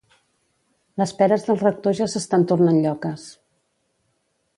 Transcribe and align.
Les 1.01 1.11
peres 1.19 1.45
del 1.49 1.59
rector 1.63 1.95
ja 1.99 2.07
s'estan 2.13 2.47
tornant 2.53 2.81
lloques 2.87 3.27